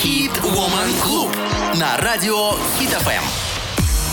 [0.00, 3.47] Хит Woman Club на радио Хит ФМ.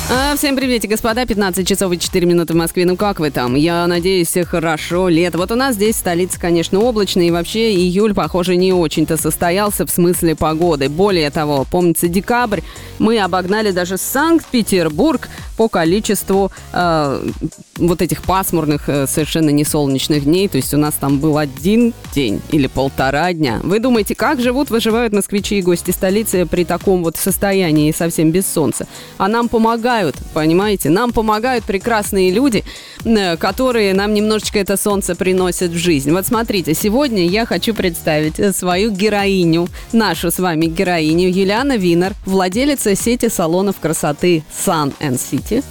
[0.08, 2.86] А, всем привет, господа, 15 часов и 4 минуты в Москве.
[2.86, 3.56] Ну как вы там?
[3.56, 5.10] Я надеюсь, все хорошо.
[5.10, 5.40] Лето.
[5.40, 9.90] Вот у нас здесь столица, конечно, облачная, и вообще июль, похоже, не очень-то состоялся в
[9.90, 10.90] смысле погоды.
[10.90, 12.62] Более того, помнится, декабрь
[13.00, 15.28] мы обогнали даже Санкт-Петербург
[15.58, 17.30] по количеству э,
[17.78, 20.48] вот этих пасмурных, э, совершенно не солнечных дней.
[20.48, 23.60] То есть у нас там был один день или полтора дня.
[23.64, 28.46] Вы думаете, как живут, выживают москвичи и гости столицы при таком вот состоянии совсем без
[28.46, 28.88] солнца?
[29.18, 30.90] А нам помогают помогают, понимаете?
[30.90, 32.64] Нам помогают прекрасные люди,
[33.06, 36.12] э, которые нам немножечко это солнце приносят в жизнь.
[36.12, 42.14] Вот смотрите, сегодня я хочу представить э, свою героиню, нашу с вами героиню, Юлиана Винер,
[42.26, 45.64] владелица сети салонов красоты Sun and City.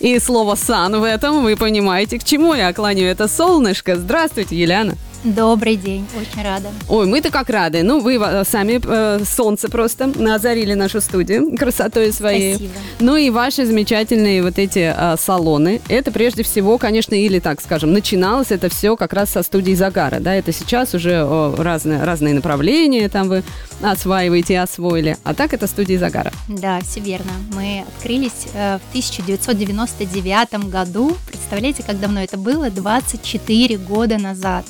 [0.00, 3.96] И слово «сан» в этом вы понимаете, к чему я клоню это солнышко.
[3.96, 4.94] Здравствуйте, Юлиана.
[5.34, 6.68] Добрый день, очень рада.
[6.88, 7.82] Ой, мы-то как рады.
[7.82, 12.54] Ну, вы э, сами э, солнце просто озарили нашу студию красотой своей.
[12.54, 12.74] Спасибо.
[13.00, 15.80] Ну и ваши замечательные вот эти э, салоны.
[15.88, 20.20] Это прежде всего, конечно, или так скажем, начиналось это все как раз со студии Загара,
[20.20, 20.32] да?
[20.32, 23.42] Это сейчас уже э, разные, разные направления там вы
[23.82, 25.16] осваиваете и освоили.
[25.24, 26.30] А так это студия Загара.
[26.46, 27.32] Да, все верно.
[27.52, 31.16] Мы открылись э, в 1999 году.
[31.26, 32.70] Представляете, как давно это было?
[32.70, 34.64] 24 года назад.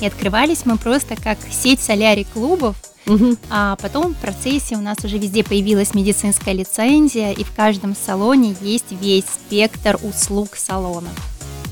[0.00, 3.36] И открывались мы просто как сеть солярий-клубов, Мгм.
[3.50, 8.54] а потом в процессе у нас уже везде появилась медицинская лицензия, и в каждом салоне
[8.60, 11.08] есть весь спектр услуг салона.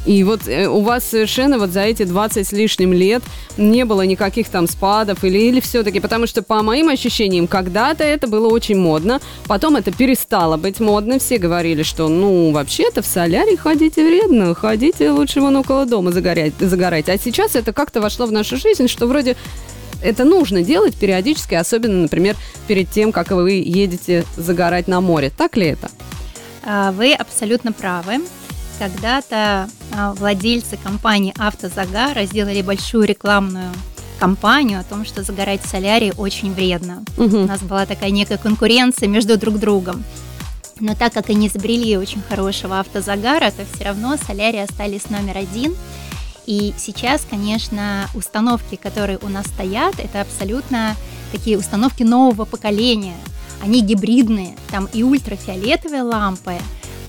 [0.09, 3.23] И вот э, у вас совершенно вот за эти 20 с лишним лет
[3.59, 8.27] не было никаких там спадов или, или все-таки, потому что по моим ощущениям, когда-то это
[8.27, 13.59] было очень модно, потом это перестало быть модно, все говорили, что ну вообще-то в солярий
[13.59, 17.11] ходите вредно, ходите лучше вон около дома загорять, загорать.
[17.11, 19.37] А сейчас это как-то вошло в нашу жизнь, что вроде
[20.03, 22.35] это нужно делать периодически, особенно, например,
[22.67, 25.31] перед тем, как вы едете загорать на море.
[25.37, 25.91] Так ли это?
[26.65, 28.21] А, Вы абсолютно правы.
[28.79, 33.73] Когда-то а, владельцы компании «Автозагара» сделали большую рекламную
[34.21, 37.03] кампанию о том, что загорать в солярии очень вредно.
[37.17, 37.47] У Мгм.
[37.47, 40.05] нас была такая некая конкуренция между друг другом.
[40.81, 45.75] Но так как они изобрели очень хорошего автозагара, то все равно солярии остались номер один.
[46.47, 50.95] И сейчас, конечно, установки, которые у нас стоят, это абсолютно
[51.33, 53.17] такие установки нового поколения.
[53.61, 56.55] Они гибридные, там и ультрафиолетовые лампы,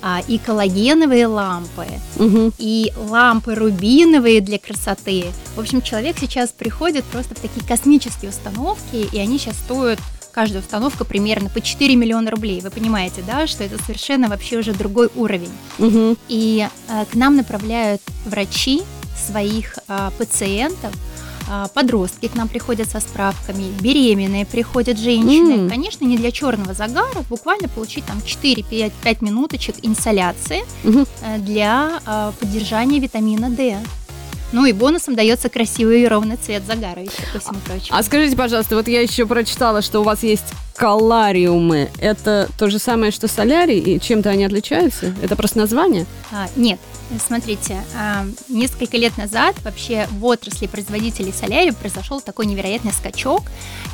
[0.01, 1.85] а, и коллагеновые лампы,
[2.17, 2.53] Мгм.
[2.57, 5.25] и лампы рубиновые для красоты.
[5.55, 9.99] В общем, человек сейчас приходит просто в такие космические установки, и они сейчас стоят
[10.31, 12.61] каждая установка примерно по 4 миллиона рублей.
[12.61, 15.51] Вы понимаете, да, что это совершенно вообще уже другой уровень.
[15.79, 16.17] Мгм.
[16.29, 18.83] И э, к нам направляют врачи
[19.27, 20.93] своих э, пациентов,
[21.73, 25.53] подростки к нам приходят со справками, беременные приходят женщины.
[25.63, 25.69] М.
[25.69, 31.05] Конечно, не для черного загара, буквально получить там 4-5 минуточек инсоляции Мгм.
[31.23, 33.77] э, для э, поддержания витамина D.
[34.51, 37.95] Ну и бонусом дается красивый и ровный цвет загара еще, ко всему прочему.
[37.97, 40.45] А скажите, пожалуйста, вот я еще прочитала, что у вас есть
[40.75, 41.89] коллариумы.
[41.99, 45.13] Это то же самое, что солярий, и чем-то они отличаются?
[45.21, 46.05] Это просто название?
[46.31, 46.79] А, нет,
[47.17, 53.43] смотрите, а, несколько лет назад вообще в отрасли производителей солярия произошел такой невероятный скачок,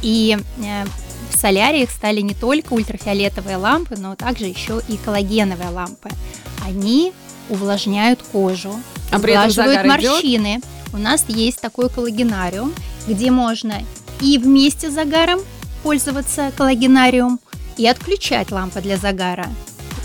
[0.02, 0.86] и э,
[1.32, 6.10] в соляриях стали не только ультрафиолетовые лампы, но также еще и коллагеновые лампы.
[6.66, 7.14] Они
[7.50, 8.74] увлажняют кожу,
[9.12, 9.20] А
[9.86, 9.86] идет?
[9.86, 10.62] морщины.
[10.94, 12.74] У нас есть такой коллагенариум,
[13.08, 13.82] где можно
[14.22, 15.40] и вместе с загаром
[15.84, 17.40] пользоваться коллагенариум,
[17.78, 19.48] и отключать лампы для загара.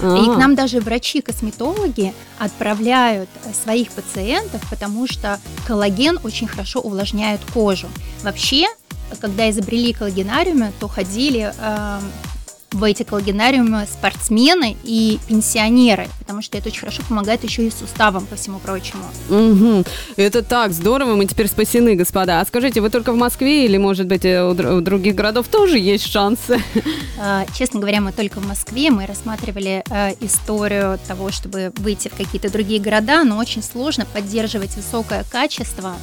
[0.03, 0.35] И А.
[0.35, 7.89] к нам даже врачи-косметологи отправляют э, своих пациентов, потому что коллаген очень хорошо увлажняет кожу.
[8.23, 8.67] Вообще,
[9.21, 12.03] когда изобрели коллагенариумы, то ходили эм,
[12.73, 18.27] в эти коллагенариумы спортсмены и пенсионеры, потому что это очень хорошо помогает еще и суставам,
[18.27, 19.03] по всему прочему.
[19.29, 19.85] Мгм.
[20.17, 22.41] Это так здорово, мы теперь спасены, господа.
[22.41, 25.49] А скажите, вы только в Москве или, может быть, э, у др- у других городов
[25.49, 26.61] тоже есть шансы?
[27.19, 32.15] Э, Честно говоря, мы только в Москве, мы рассматривали э, историю того, чтобы выйти в
[32.15, 35.95] какие-то другие города, но очень сложно поддерживать высокое качество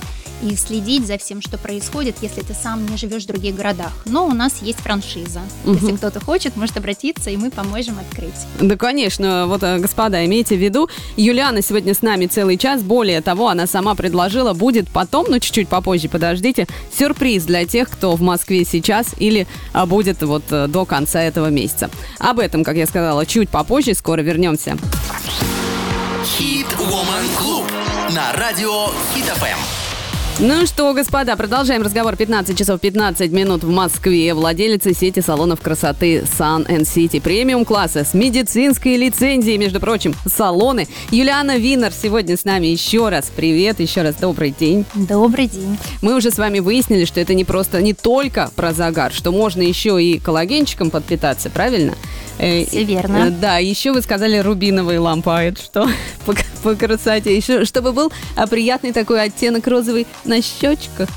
[0.43, 3.91] и следить за всем, что происходит, если ты сам не живешь в других городах.
[4.05, 5.41] Но у нас есть франшиза.
[5.65, 5.97] Если Мгм.
[5.97, 8.33] кто-то хочет, может обратиться, и мы поможем открыть.
[8.61, 9.45] Да, конечно.
[9.47, 12.81] Вот, э, господа, имейте в виду, Юлиана сегодня с нами целый час.
[12.83, 16.67] Более того, она сама предложила, будет потом, но чуть-чуть попозже, подождите,
[16.97, 21.47] сюрприз для тех, кто в Москве сейчас или а, будет вот э, до конца этого
[21.47, 21.89] месяца.
[22.19, 23.93] Об этом, как я сказала, чуть попозже.
[23.93, 24.77] Скоро вернемся.
[26.25, 29.76] Хит Woman Club на радио Хит ФМ.
[30.39, 32.15] Ну что, господа, продолжаем разговор.
[32.15, 34.35] 15 часов 15 минут в Москве.
[34.35, 40.87] Владелица сети салонов красоты Sun and City премиум класса с медицинской лицензией, между прочим, салоны.
[41.09, 43.31] Юлиана Винер сегодня с нами еще раз.
[43.35, 44.85] Привет, еще раз добрый день.
[44.93, 45.75] Добрый день.
[46.03, 49.63] Мы уже с вами выяснили, что это не просто, не только про загар, что можно
[49.63, 51.95] еще и коллагенчиком подпитаться, правильно?
[52.37, 53.27] Э, Все верно.
[53.27, 55.89] Э, да, еще вы сказали рубиновый лампа, это что?
[56.27, 57.35] по, по красоте.
[57.35, 61.09] Еще, чтобы был а, приятный такой оттенок розовый на щечках.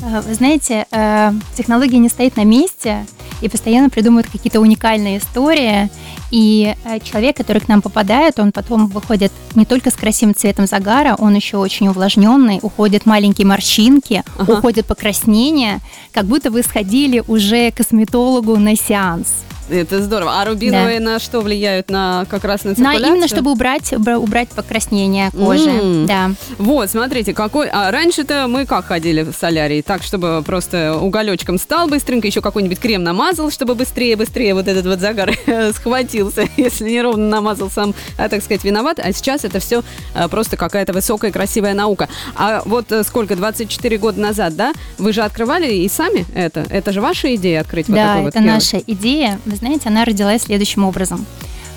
[0.00, 3.06] Вы знаете, э, технология не стоит на месте
[3.40, 5.90] и постоянно придумывают какие-то уникальные истории.
[6.30, 6.74] И
[7.04, 11.34] человек, который к нам попадает, он потом выходит не только с красивым цветом загара, он
[11.34, 14.52] еще очень увлажненный, уходят маленькие морщинки, ага.
[14.52, 15.80] уходит покраснение,
[16.12, 19.44] как будто вы сходили уже к косметологу на сеанс.
[19.70, 20.40] Это здорово.
[20.40, 21.12] А рубиновые да.
[21.12, 21.90] на что влияют?
[21.90, 23.02] На как раз на циркуляцию?
[23.02, 25.70] На именно, чтобы убрать, убрать покраснение кожи.
[25.70, 26.06] Mm.
[26.06, 26.30] Да.
[26.58, 27.68] Вот, смотрите, какой...
[27.68, 29.82] А раньше-то мы как ходили в солярий?
[29.82, 35.00] Так, чтобы просто уголечком стал быстренько, еще какой-нибудь крем намазал, чтобы быстрее-быстрее вот этот вот
[35.00, 35.32] загар
[35.74, 36.46] схватился.
[36.56, 38.98] Если неровно намазал сам, а, так сказать, виноват.
[39.02, 39.82] А сейчас это все
[40.14, 42.08] а, просто какая-то высокая красивая наука.
[42.36, 44.72] А вот э, сколько, 24 года назад, да?
[44.98, 46.66] Вы же открывали и сами это?
[46.70, 50.42] Это же ваша идея открыть вот такой вот это наша идея вы знаете, она родилась
[50.42, 51.24] следующим образом.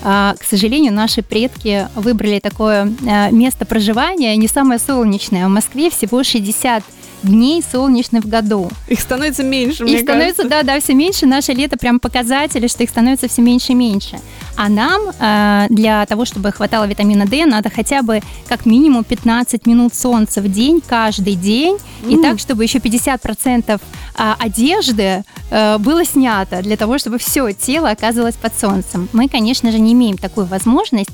[0.02, 5.46] А, к сожалению, наши предки выбрали такое а, место проживания не самое солнечное.
[5.46, 6.82] В Москве всего 60
[7.22, 8.70] дней солнечных в году.
[8.86, 10.48] Их становится меньше, Их становится, кажется.
[10.48, 11.26] да, да, все меньше.
[11.26, 14.18] Наше лето прям показатели, что их становится все меньше и меньше.
[14.56, 19.66] А нам э, для того, чтобы хватало витамина D, надо хотя бы как минимум 15
[19.66, 21.76] минут солнца в день каждый день.
[22.02, 22.12] Mm.
[22.12, 23.80] И так, чтобы еще 50%
[24.18, 29.08] э, одежды э, было снято для того, чтобы все тело оказывалось под солнцем.
[29.12, 31.10] Мы, конечно же, не имеем такую возможность.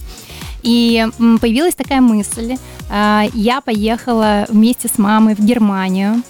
[0.64, 1.06] И
[1.40, 2.56] появилась такая мысль.
[2.90, 6.22] А, я поехала вместе с мамой в Германию.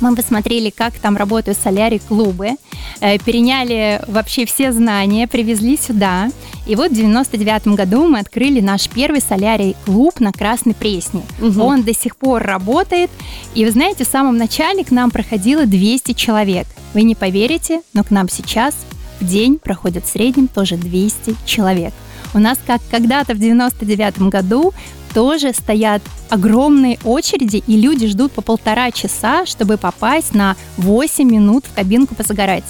[0.00, 2.52] Мы посмотрели, как там работают солярий-клубы,
[3.00, 6.30] э, переняли вообще все знания, привезли сюда.
[6.66, 11.22] И вот в 99 году мы открыли наш первый солярий-клуб на Красной Пресне.
[11.42, 11.62] Угу.
[11.62, 13.10] Он до сих пор работает.
[13.54, 16.66] И вы знаете, в самом начале к нам проходило 200 человек.
[16.94, 18.74] Вы не поверите, но к нам сейчас
[19.20, 21.92] в день проходят в среднем тоже 200 человек.
[22.32, 24.72] У нас, как когда-то в 99 году,
[25.14, 31.64] тоже стоят огромные очереди, и люди ждут по полтора часа, чтобы попасть на 8 минут
[31.66, 32.64] в кабинку позагорать.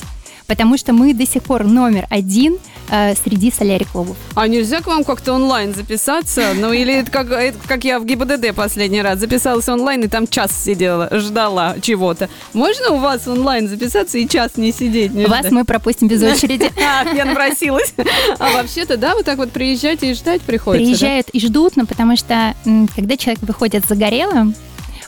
[0.46, 2.58] Потому что мы до сих пор номер один
[2.90, 4.16] э, среди солярий-клубов.
[4.34, 6.52] А нельзя к вам как-то онлайн записаться?
[6.54, 7.28] Ну или как,
[7.66, 12.28] как я в ГИБДД последний раз записалась онлайн и там час сидела, ждала чего-то.
[12.52, 15.12] Можно у вас онлайн записаться и час не сидеть?
[15.12, 16.70] Не вас мы пропустим без очереди.
[16.82, 17.94] Ах, я напросилась.
[18.38, 20.84] А вообще-то, да, вы так вот приезжаете и ждать приходится?
[20.84, 22.54] Приезжают и ждут, но потому что
[22.94, 24.54] когда человек выходит загорелым,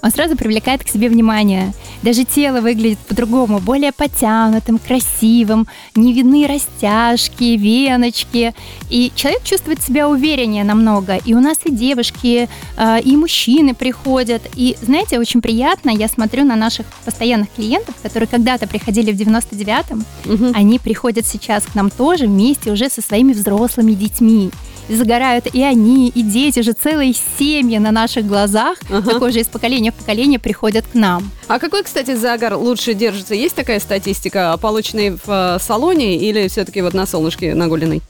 [0.03, 1.73] он сразу привлекает к себе внимание.
[2.03, 8.55] Даже тело выглядит по-другому, более потянутым, красивым, не видны растяжки, веночки.
[8.91, 11.17] И человек чувствует себя увереннее намного.
[11.25, 14.43] И у нас и девушки, а, и мужчины приходят.
[14.57, 20.05] И, знаете, очень приятно, я смотрю на наших постоянных клиентов, которые когда-то приходили в 99-м,
[20.27, 20.53] угу.
[20.55, 24.51] они приходят сейчас к нам тоже вместе уже со своими взрослыми детьми
[24.89, 29.11] загорают и они, и дети, уже целые семьи на наших глазах, ага.
[29.11, 31.31] такой же из поколения в поколение приходят к нам.
[31.49, 33.35] А какой, кстати, загар лучше держится?
[33.35, 38.03] Есть такая статистика, полученный в э, салоне или все-таки вот на солнышке нагуленный?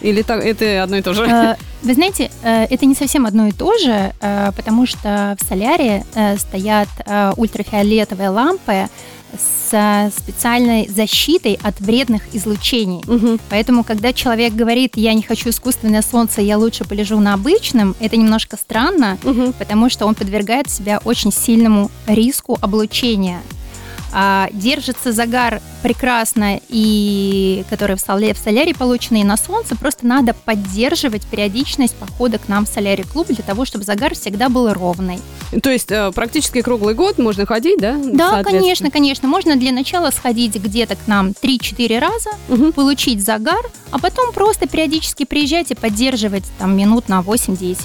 [0.00, 1.24] Или это одно и то же?
[1.24, 4.12] Э, вы знаете, э, это не совсем одно и то же,
[4.56, 6.04] потому что в соляре
[6.38, 6.88] стоят
[7.36, 8.88] ультрафиолетовые лампы,
[9.36, 13.02] с специальной защитой от вредных излучений.
[13.06, 13.38] Угу.
[13.50, 18.16] Поэтому, когда человек говорит, я не хочу искусственное солнце, я лучше полежу на обычном, это
[18.16, 19.52] немножко странно, угу.
[19.58, 23.40] потому что он подвергает себя очень сильному риску облучения.
[24.12, 30.34] А, держится загар прекрасно, и который в, соле, в солярии полученный на солнце, просто надо
[30.34, 35.20] поддерживать периодичность похода к нам в солярий клуб для того, чтобы загар всегда был ровный.
[35.62, 37.96] То есть э, практически круглый год можно ходить, да?
[38.02, 39.28] Да, конечно, конечно.
[39.28, 42.72] Можно для начала сходить где-то к нам 3-4 раза, угу.
[42.72, 47.76] получить загар, а потом просто периодически приезжать и поддерживать там минут на 8-10.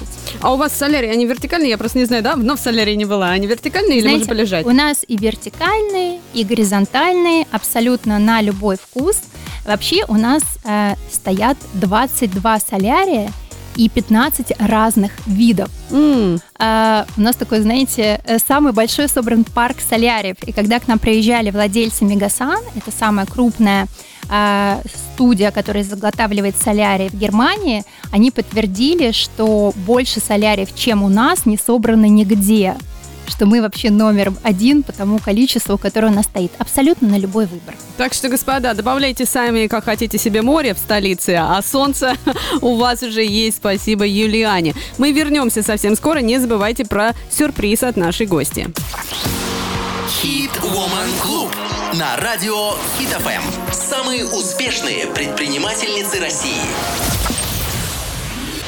[0.42, 1.70] А у вас солярий, они вертикальные?
[1.70, 2.36] Я просто не знаю, да?
[2.36, 3.30] Но в солярии не была.
[3.30, 4.66] Они вертикальные Знаете, или можно полежать?
[4.66, 9.22] У нас и вертикальные, и горизонтальные, абсолютно на любой вкус.
[9.66, 13.32] Вообще у нас э, стоят 22 солярия
[13.76, 15.70] и 15 разных видов.
[15.90, 16.40] Mm.
[16.60, 20.38] Uh, у нас такой, знаете, э, самый большой собран парк соляриев.
[20.46, 23.88] И когда к нам приезжали владельцы Мегасан, это самая крупная
[24.30, 31.46] uh, студия, которая заготавливает солярий в Германии, они подтвердили, что больше соляриев, чем у нас,
[31.46, 32.76] не собрано нигде
[33.34, 36.52] что мы вообще номер один по тому количеству, которое у нас стоит.
[36.60, 37.76] Абсолютно на любой выбор.
[37.98, 42.16] Так что, господа, добавляйте сами, как хотите себе море в столице, а солнце
[42.62, 43.58] у вас уже есть.
[43.58, 44.76] Спасибо Юлиане.
[45.00, 46.20] Мы вернемся совсем скоро.
[46.20, 48.68] Не забывайте про сюрприз от нашей гости.
[50.22, 51.50] Хит Woman Club
[51.98, 53.72] на радио Хит ФМ.
[53.72, 57.33] Самые успешные предпринимательницы России.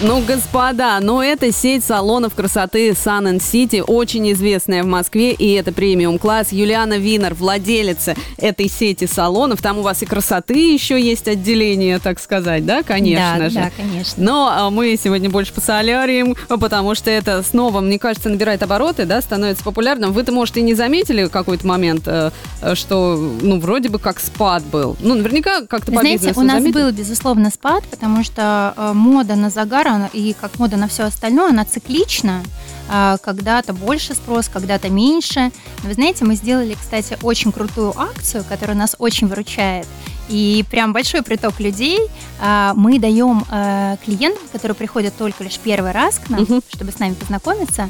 [0.01, 5.71] Ну, господа, но это сеть салонов красоты Sun City, очень известная в Москве, и это
[5.71, 6.51] премиум-класс.
[6.51, 9.61] Юлиана Винер, владелица этой сети салонов.
[9.61, 13.55] Там у вас и красоты еще есть отделение, так сказать, да, конечно да, же.
[13.55, 14.21] Да, конечно.
[14.21, 19.05] Но а, мы сегодня больше по соляриям, потому что это снова, мне кажется, набирает обороты,
[19.05, 20.11] да, становится популярным.
[20.11, 22.31] Вы-то, может, и не заметили какой-то момент, э,
[22.73, 24.97] что, ну, вроде бы как спад был.
[24.99, 26.81] Ну, наверняка как-то по Знаете, у нас заметили.
[26.81, 31.03] был, безусловно, спад, потому что э, мода на загар она- и как мода на все
[31.03, 32.43] остальное, она циклична.
[32.89, 35.51] А, Когда-то больше спрос, когда-то меньше.
[35.83, 39.87] Но Вы знаете, мы сделали, кстати, очень крутую акцию, которая нас очень выручает.
[40.29, 41.99] И прям большой приток людей
[42.39, 46.61] а, мы даем э, клиентам, которые приходят только лишь первый раз к нам, Мгм.
[46.73, 47.89] чтобы с нами познакомиться,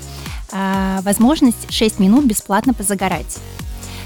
[0.51, 3.37] а, возможность 6 минут бесплатно позагорать.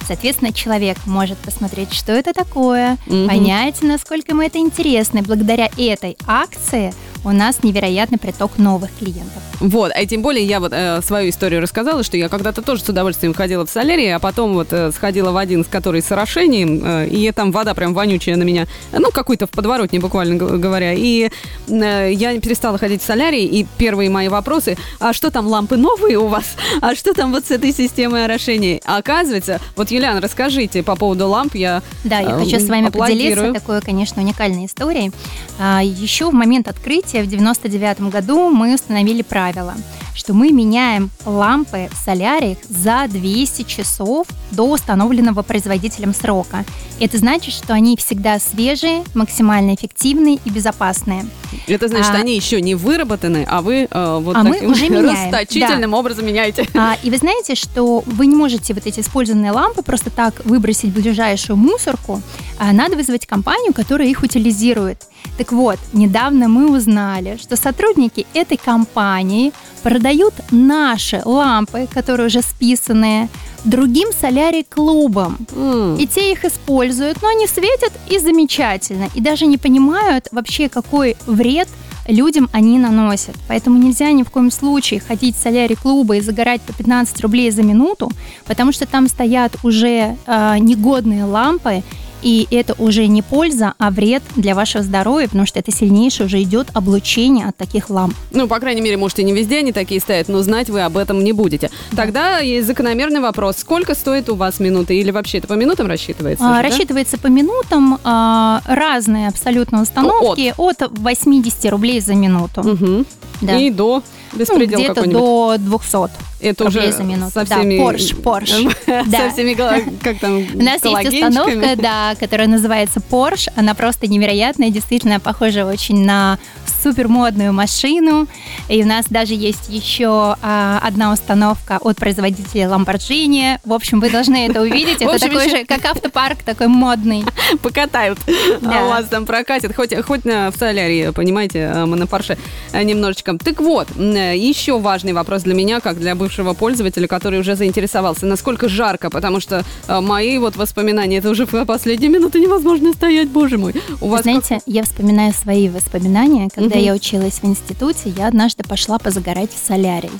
[0.08, 3.28] Соответственно, человек может посмотреть, что это такое, Мгм.
[3.28, 5.20] понять, насколько ему это интересно.
[5.20, 6.94] И благодаря этой акции
[7.24, 9.42] у нас невероятный приток новых клиентов.
[9.60, 12.90] Вот, а тем более я вот э, свою историю рассказала, что я когда-то тоже с
[12.90, 16.82] удовольствием ходила в солярий, а потом вот э, сходила в один, с который с орошением,
[16.84, 20.94] э, и там вода прям вонючая на меня, ну, какой-то в подворотне, буквально говоря.
[20.94, 21.30] И
[21.68, 26.18] э, я перестала ходить в солярий, и первые мои вопросы, а что там, лампы новые
[26.18, 26.56] у вас?
[26.82, 28.80] А что там вот с этой системой орошения?
[28.86, 32.90] А оказывается, вот, Юлиан, расскажите по поводу ламп, я Да, я э, хочу с вами
[32.90, 35.12] поделиться такой, конечно, уникальной историей.
[35.60, 39.74] А, Еще в момент открытия в 99 году мы установили правило,
[40.14, 46.66] что мы меняем лампы в соляриях за 200 часов до установленного производителем срока.
[47.00, 51.26] Это значит, что они всегда свежие, максимально эффективные и безопасные.
[51.68, 55.10] Это значит, А- они еще не выработаны, а вы э, вот А таким уже меняем,
[55.10, 56.68] расточительным образом меняете.
[56.76, 60.92] А, и вы знаете, что вы не можете вот эти использованные лампы просто так выбросить
[60.92, 62.22] в ближайшую мусорку,
[62.58, 65.04] а надо вызвать компанию, которая их утилизирует.
[65.38, 69.52] Так вот, недавно мы узнали, что сотрудники этой компании
[69.84, 73.30] продают наши лампы, которые уже списанные,
[73.64, 75.38] другим солярий-клубам.
[75.56, 75.96] М.
[75.96, 81.16] И те их используют, но они светят и замечательно, и даже не понимают вообще, какой
[81.26, 81.68] вред
[82.08, 83.36] людям они наносят.
[83.48, 87.64] Поэтому нельзя ни в коем случае ходить в солярий-клубы и загорать по 15 рублей за
[87.64, 88.12] минуту,
[88.46, 91.84] потому что там стоят уже э, негодные лампы,
[92.22, 96.42] и это уже не польза, а вред для вашего здоровья, потому что это сильнейшее уже
[96.42, 98.16] идет облучение от таких ламп.
[98.32, 100.98] Ну, по крайней мере, может, и не везде они такие стоят, но знать вы об
[100.98, 101.70] этом не будете.
[101.96, 103.58] Тогда есть закономерный вопрос.
[103.58, 105.00] Сколько стоит у вас минуты?
[105.00, 106.46] Или вообще это по минутам рассчитывается?
[106.46, 106.70] А, же, да?
[106.70, 112.64] Рассчитывается по минутам, а, разные абсолютно установки, от 80 рублей за минуту.
[112.64, 113.06] Мгм.
[113.42, 113.58] Да.
[113.58, 115.22] И до Ну, беспредел где-то какой-нибудь.
[115.22, 116.10] до 200
[116.42, 117.32] Это уже за минуту.
[117.34, 117.76] со Да, всеми...
[117.82, 118.76] Porsche, Porsche.
[118.86, 119.30] Со Да.
[119.32, 123.50] всеми, гла- как там, У нас есть установка, да, которая называется Porsche.
[123.56, 126.38] Она просто невероятная, действительно похожа очень на
[126.84, 128.28] супермодную машину.
[128.70, 133.58] И у нас даже есть еще а, одна установка от производителя Lamborghini.
[133.66, 134.98] В общем, вы должны это увидеть.
[135.02, 137.24] Это общем, такой еще- же, как автопарк, такой модный.
[137.62, 138.20] покатают,
[138.62, 138.80] Да.
[138.82, 142.38] а у вас там прокатит, хоть, хоть на, в солярии, понимаете, а Порше
[142.72, 143.38] э, немножечко.
[143.38, 143.88] Так вот,
[144.36, 149.40] еще важный вопрос для меня, как для бывшего пользователя, который уже заинтересовался, насколько жарко, потому
[149.40, 153.74] что э, мои вот воспоминания, это уже последние минуты невозможно стоять, боже мой.
[154.02, 156.50] У Вы вас как- знаете, я вспоминаю свои воспоминания.
[156.54, 156.86] Когда Мгм.
[156.86, 160.12] я училась в институте, я однажды пошла позагорать в солярий.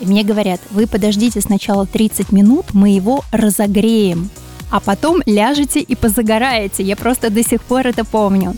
[0.00, 4.30] И мне говорят, вы подождите сначала 30 минут, мы его разогреем,
[4.70, 6.82] а потом ляжете и позагораете.
[6.82, 8.54] Я просто до сих пор это помню.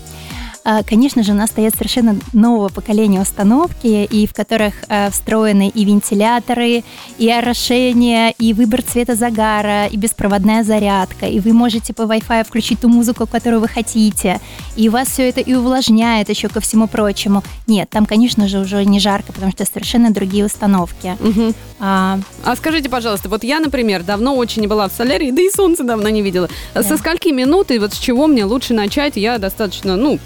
[0.71, 5.69] А, Конечно же, у нас стоят совершенно нового поколения установки, и в которых э, встроены
[5.69, 6.85] и вентиляторы,
[7.19, 12.81] и орошение, и выбор цвета загара, и беспроводная зарядка, и вы можете по Wi-Fi включить
[12.83, 14.41] ту музыку, которую вы хотите,
[14.77, 17.43] и у вас все это и увлажняет еще ко всему прочему.
[17.67, 21.17] Нет, там, конечно же, уже не жарко, потому что совершенно другие установки.
[21.19, 21.53] Мгм.
[21.81, 25.51] А, А скажите, пожалуйста, вот я, например, давно очень не была в солярии, да и
[25.51, 26.49] солнце давно не видела.
[26.75, 29.17] Со скольки минут и вот с чего мне лучше начать?
[29.17, 30.21] Я достаточно, ну,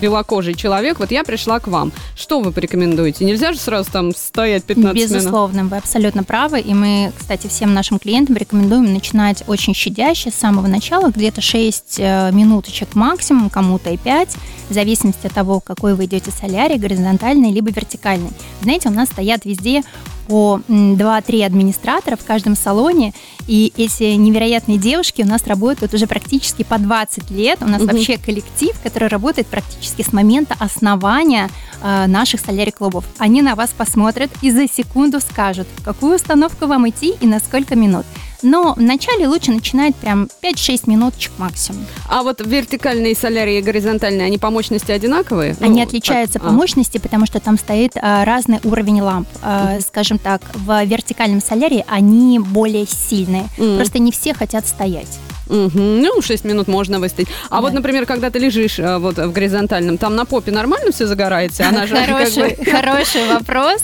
[0.00, 1.92] белокожий человек, вот я пришла к вам.
[2.16, 3.24] Что вы порекомендуете?
[3.24, 5.10] Нельзя же сразу там стоять 15 минут?
[5.10, 6.60] Безусловно, вы абсолютно правы.
[6.60, 11.96] И мы, кстати, всем нашим клиентам рекомендуем начинать очень щадяще с самого начала, где-то 6
[11.98, 14.36] э, минуточек максимум, кому-то и 5,
[14.68, 18.30] в зависимости от того, какой вы идете солярий, горизонтальный либо вертикальный.
[18.62, 19.82] Знаете, у нас стоят везде
[20.28, 23.14] по 2-3 администратора в каждом салоне,
[23.46, 27.58] и эти невероятные девушки у нас работают уже практически по 20 лет.
[27.62, 27.92] У нас угу.
[27.92, 31.48] вообще коллектив, который работает практически с момента основания
[31.82, 33.04] э, наших солярий-клубов.
[33.18, 37.40] Они на вас посмотрят и за секунду скажут, в какую установку вам идти и на
[37.40, 38.04] сколько минут.
[38.42, 41.84] Но вначале лучше начинать прям 5-6 минуточек максимум.
[42.08, 45.56] А вот вертикальные солярии и горизонтальные, они по мощности одинаковые?
[45.60, 46.52] Они ну, отличаются так, по а.
[46.52, 49.28] мощности, потому что там стоит а, разный уровень ламп.
[49.42, 53.48] А, скажем так, в вертикальном солярии они более сильные.
[53.56, 53.76] Mm.
[53.76, 55.18] Просто не все хотят стоять.
[55.48, 55.70] Угу.
[55.78, 57.28] Ну, 6 минут можно выстоять.
[57.50, 57.60] А да.
[57.62, 61.68] вот, например, когда ты лежишь а, вот в горизонтальном, там на попе нормально все загорается?
[61.68, 62.70] Она же хороший, как бы...
[62.70, 63.82] хороший вопрос.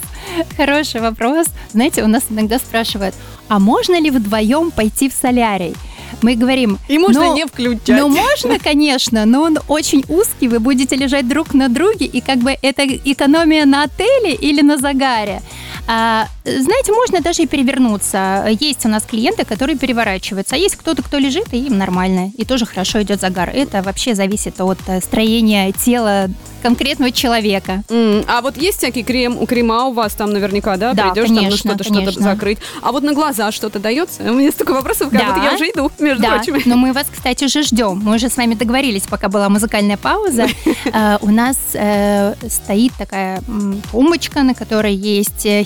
[0.56, 1.46] Хороший вопрос.
[1.72, 3.14] Знаете, у нас иногда спрашивают,
[3.48, 5.74] а можно ли вдвоем пойти в солярий?
[6.22, 6.78] Мы говорим...
[6.88, 8.00] И можно ну, не включать.
[8.00, 12.38] Ну, можно, конечно, но он очень узкий, вы будете лежать друг на друге, и как
[12.38, 15.42] бы это экономия на отеле или на загаре.
[15.86, 18.46] А, знаете, можно даже и перевернуться.
[18.60, 22.44] Есть у нас клиенты, которые переворачиваются, а есть кто-то, кто лежит, и им нормально, и
[22.44, 23.50] тоже хорошо идет загар.
[23.50, 26.28] Это вообще зависит от э, строения тела
[26.64, 27.82] конкретного человека.
[27.88, 30.94] Mm, а вот есть всякий крем, крема у вас там наверняка, да?
[30.94, 32.58] Да, Придешь конечно, там что-то, что-то закрыть.
[32.80, 34.22] А вот на глаза что-то дается?
[34.22, 35.26] У меня столько вопросов, как да.
[35.26, 36.36] будто я уже иду, между да.
[36.36, 36.62] прочим.
[36.64, 38.00] но мы вас, кстати, уже ждем.
[38.02, 40.46] Мы уже с вами договорились, пока была музыкальная пауза.
[40.92, 43.42] Э, у нас э, стоит такая
[43.90, 45.64] тумбочка, на которой есть э,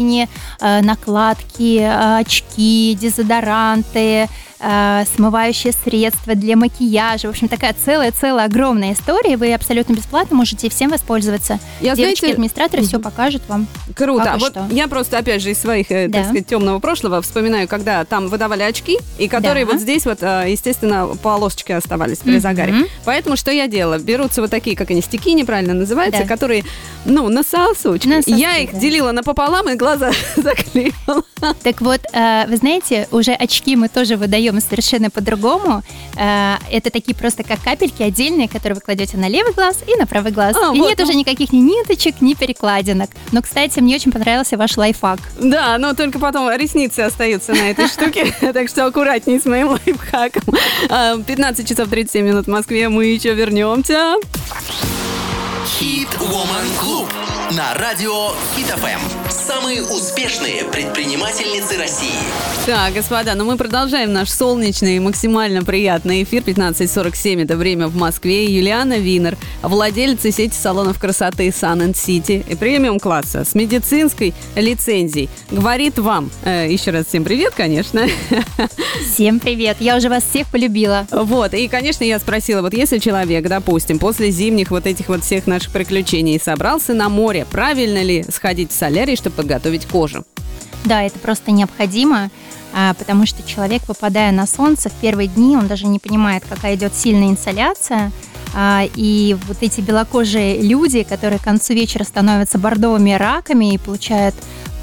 [0.00, 0.28] стекини,
[0.60, 1.78] накладки,
[2.20, 4.28] очки, дезодоранты,
[4.60, 7.28] э, смывающие средства для макияжа.
[7.28, 9.36] В общем, такая целая-целая огромная история.
[9.36, 11.58] Вы абсолютно бесплатно можете всем воспользоваться.
[11.80, 13.66] Я, Девочки, знаете, администраторы все покажут вам.
[13.94, 14.36] Круто.
[14.38, 14.68] Вот что.
[14.70, 16.18] я просто, опять же, из своих, э, да.
[16.18, 19.72] так сказать, темного прошлого вспоминаю, когда там выдавали очки, и которые да.
[19.72, 22.40] вот здесь вот, э, естественно, полосочки оставались при mm-hmm.
[22.40, 22.74] загаре.
[23.04, 23.98] Поэтому что я делала?
[23.98, 26.28] Берутся вот такие, как они, стеки неправильно называются, да.
[26.28, 26.64] которые,
[27.04, 28.06] ну, на сосочки.
[28.06, 28.78] На сосочки я их да.
[28.78, 31.22] делила напополам и глаза заклеила.
[31.62, 35.82] Так вот, э, вы знаете, уже очки мы тоже выдаем даем совершенно по-другому.
[36.16, 40.06] Э, это такие просто как капельки отдельные, которые вы кладете на левый глаз и на
[40.06, 40.56] правый глаз.
[40.56, 41.04] А, и вот, нет ну...
[41.04, 43.10] уже никаких ни ниточек, ни перекладинок.
[43.32, 45.20] Но, кстати, мне очень понравился ваш лайфхак.
[45.40, 50.54] Да, но только потом ресницы остаются на этой штуке, так что аккуратней с моим лайфхаком.
[51.24, 54.16] 15 а, часов 37 минут в Москве, мы еще вернемся.
[55.78, 57.08] Хит Woman Клуб
[57.56, 59.30] на радио Хит ФМ.
[59.30, 62.18] Самые успешные предпринимательницы России.
[62.66, 66.42] Так, господа, ну мы продолжаем наш солнечный и максимально приятный эфир.
[66.42, 68.46] 15.47 это время в Москве.
[68.46, 75.30] Юлиана Винер, владелица сети салонов красоты Sun City и премиум класса с медицинской лицензией.
[75.50, 78.06] Говорит вам, э, еще раз всем привет, конечно.
[79.14, 81.06] Всем привет, я уже вас всех полюбила.
[81.10, 85.46] Вот, и, конечно, я спросила, вот если человек, допустим, после зимних вот этих вот всех
[85.46, 90.24] наших приключений собрался на море, правильно ли сходить в солярий, чтобы подготовить кожу?
[90.84, 92.30] Да, это просто необходимо,
[92.72, 96.76] а, потому что человек, попадая на солнце, в первые дни он даже не понимает, какая
[96.76, 98.12] идет сильная инсоляция,
[98.54, 104.34] а, и вот эти белокожие люди, которые к концу вечера становятся бордовыми раками и получают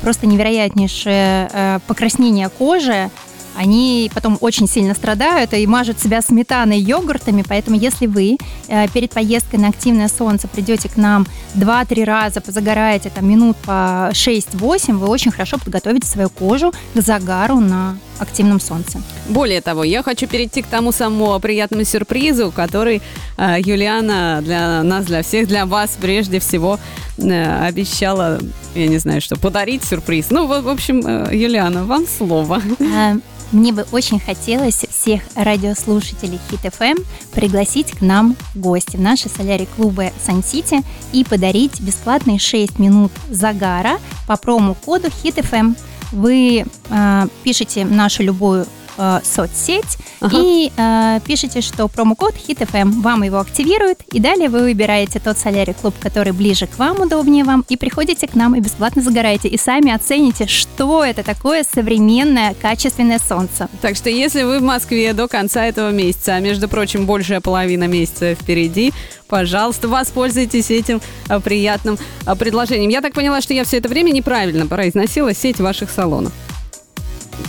[0.02, 3.10] просто невероятнейшее э, покраснение кожи,
[3.58, 8.88] они потом очень сильно страдают и мажут себя сметаной и йогуртами, поэтому если вы э,
[8.90, 14.98] перед поездкой на активное солнце придете к нам 2-3 раза, позагораете там минут по 6-8,
[14.98, 19.02] вы очень хорошо подготовите свою кожу к загару на активном солнце.
[19.30, 23.02] Более того, я хочу перейти к тому самому приятному сюрпризу, который
[23.38, 26.80] э, Юлиана для нас, для всех, для вас прежде всего
[27.18, 28.40] э, обещала,
[28.76, 30.28] я не знаю что, подарить сюрприз.
[30.30, 32.62] Ну, в, в общем, э, Юлиана, вам слово.
[32.80, 33.16] Э,
[33.52, 39.30] мне бы очень хотелось всех радиослушателей Хит FM пригласить к нам в гости в наши
[39.30, 40.82] солярий-клубы Сан-Сити
[41.14, 45.76] и подарить бесплатные 6 минут загара по промокоду Хит FM.
[46.12, 48.66] Вы э, пишете нашу любую
[48.98, 50.38] э, соцсеть ага.
[50.38, 55.74] и э, пишите, что промокод HitFM вам его активирует, и далее вы выбираете тот солярий
[55.74, 59.58] клуб, который ближе к вам, удобнее вам, и приходите к нам и бесплатно загораете, и
[59.58, 63.70] сами оцените, что это такое современное качественное солнце.
[63.82, 67.86] Так что если вы в Москве до конца этого месяца, а между прочим, большая половина
[67.86, 68.94] месяца впереди,
[69.28, 72.90] пожалуйста, воспользуйтесь этим а, приятным а, предложением.
[72.90, 76.34] Я так поняла, что я все это время неправильно произносила сеть ваших салонов.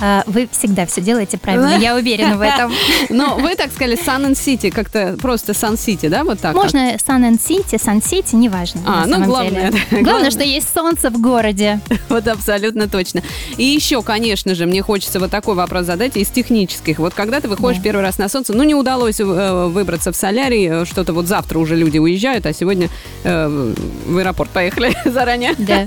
[0.00, 2.72] А, Вы всегда все делаете правильно, я уверена в этом.
[3.08, 6.54] Но вы так сказали Sun and City, как-то просто Sun City, да, вот так?
[6.54, 8.80] Можно Sun and City, Sun City, неважно.
[8.86, 10.02] А, ну, главное, деле.
[10.02, 10.30] главное.
[10.30, 11.80] Что есть солнце в городе.
[12.08, 13.22] Вот абсолютно точно.
[13.58, 16.98] И еще, конечно же, мне хочется вот такой вопрос задать из технических.
[16.98, 17.84] Вот когда ты выходишь Да.
[17.84, 19.24] первый раз на солнце, ну не удалось э,
[19.66, 22.88] выбраться в солярий, э, что-то вот завтра уже люди уезжают, а сегодня
[23.24, 23.72] э,
[24.06, 25.54] в аэропорт поехали заранее.
[25.58, 25.86] Да.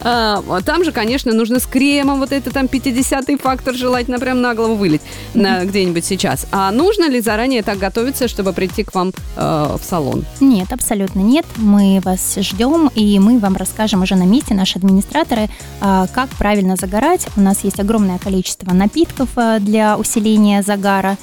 [0.00, 4.54] А, там же, конечно, нужно с кремом вот это там 50-й фактор желательно прям на
[4.54, 5.02] голову вылить
[5.34, 6.46] на, где-нибудь сейчас.
[6.52, 10.24] А нужно ли заранее так готовиться, чтобы прийти к вам э, в салон?
[10.40, 11.46] Нет, абсолютно нет.
[11.56, 15.48] Мы вас ждем, и мы вам расскажем уже на месте, наши администраторы,
[15.80, 17.26] а, как правильно загорать.
[17.36, 21.16] У нас есть огромное количество напитков а, для усиления загара,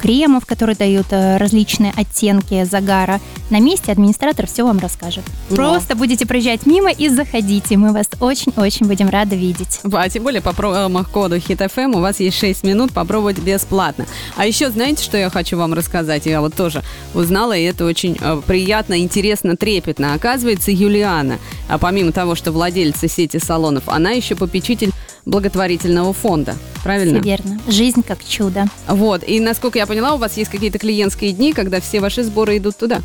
[0.00, 3.20] кремов, которые дают а, различные оттенки загара.
[3.50, 5.24] На месте администратор все вам расскажет.
[5.50, 5.54] О.
[5.54, 7.76] Просто будете проезжать мимо и заходите.
[7.76, 9.80] Мы вас очень-очень будем рады видеть.
[9.92, 14.06] А тем более по промокоду HitFM у вас есть 6 минут попробовать бесплатно.
[14.36, 16.26] А еще знаете, что я хочу вам рассказать?
[16.26, 16.82] Я вот тоже
[17.14, 20.14] узнала, и это очень э, приятно, интересно, трепетно.
[20.14, 24.92] Оказывается, Юлиана, а помимо того, что владельца сети салонов, она еще попечитель
[25.28, 26.56] благотворительного фонда.
[26.82, 27.20] Правильно?
[27.20, 27.60] Все верно.
[27.68, 28.66] Жизнь как чудо.
[28.86, 29.22] Вот.
[29.26, 32.76] И насколько я поняла, у вас есть какие-то клиентские дни, когда все ваши сборы идут
[32.76, 33.00] туда.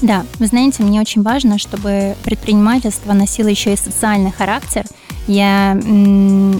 [0.00, 4.84] Да, вы знаете, мне очень важно, чтобы предпринимательство носило еще и социальный характер.
[5.28, 5.78] Я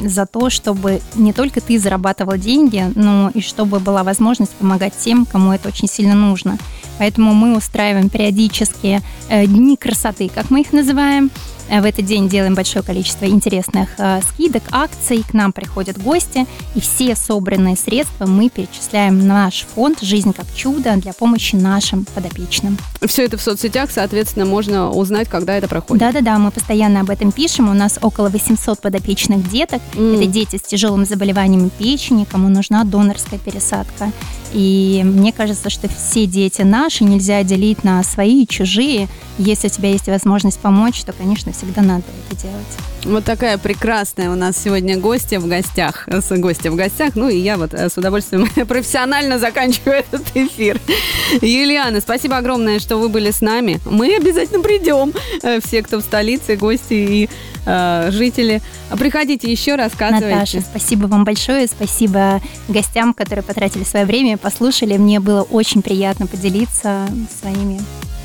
[0.05, 5.27] за то, чтобы не только ты зарабатывал деньги, но и чтобы была возможность помогать тем,
[5.27, 6.59] кому это очень сильно нужно.
[6.99, 11.33] Поэтому мы устраиваем периодически э, дни красоты, как мы их называем.
[11.73, 15.25] Э, В этот день делаем большое количество интересных э, скидок, акций.
[15.27, 20.45] К нам приходят гости, и все собранные средства мы перечисляем в наш фонд «Жизнь как
[20.55, 22.77] чудо» для помощи нашим подопечным.
[23.07, 26.01] Все это в соцсетях, соответственно, можно узнать, когда это проходит.
[26.01, 27.71] Да-да-да, мы постоянно об этом пишем.
[27.71, 29.81] У нас около 800 подопечных деток.
[29.97, 30.15] М.
[30.17, 34.13] Это дети с тяжелым заболеванием печени, кому нужна донорская пересадка.
[34.53, 39.09] И мне кажется, что все дети наши нельзя делить на свои и чужие.
[39.39, 42.67] Если у тебя есть возможность помочь, то, конечно, всегда надо это делать.
[43.05, 46.07] Вот такая прекрасная у нас сегодня гостья в гостях.
[46.07, 47.17] С гостя в гостях.
[47.17, 50.81] Ну и я вот э, с удовольствием профессионально заканчиваю этот эфир.
[51.41, 53.81] Юлиана, спасибо огромное, что вы были с нами.
[53.87, 55.13] Мы обязательно придем.
[55.43, 57.31] Э, Все, кто в столице, гости и
[57.67, 58.63] э, жители.
[58.99, 60.35] Приходите еще, рассказывайте.
[60.35, 61.67] Наташа, спасибо вам большое.
[61.67, 64.97] Спасибо гостям, которые потратили свое время, послушали.
[64.97, 67.09] Мне было очень приятно поделиться
[67.41, 67.81] своими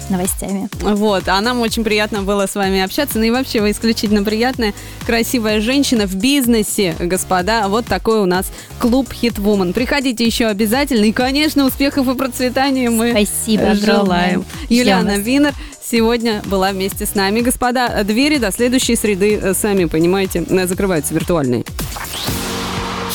[0.10, 0.70] новостями.
[0.82, 3.18] Вот, а нам очень приятно было с вами общаться.
[3.18, 4.74] Ну и вообще вы исключительно приятная,
[5.06, 7.68] красивая женщина в бизнесе, господа.
[7.68, 8.48] Вот такой у нас
[8.80, 9.74] клуб Хитвумен.
[9.74, 11.06] Приходите еще обязательно.
[11.06, 14.42] И, конечно, успехов и процветания мы Спасибо желаем.
[14.42, 14.46] огромное.
[14.70, 15.18] Юлиана.
[15.18, 15.54] Винер
[15.84, 17.42] сегодня была вместе с нами.
[17.42, 21.64] Господа, двери до следующей среды, э, сами понимаете, э, закрываются виртуальные.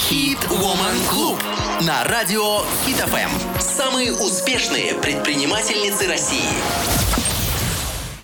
[0.09, 1.39] Хит Woman Клуб
[1.87, 3.59] на радио Хит ФМ.
[3.59, 7.22] Самые успешные предпринимательницы России.